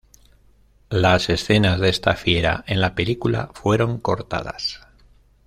[0.89, 4.81] Las escenas de esta fiera en la película fueron cortadas.